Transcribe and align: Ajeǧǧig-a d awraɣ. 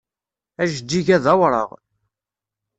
Ajeǧǧig-a 0.61 1.17
d 1.23 1.25
awraɣ. 1.33 1.69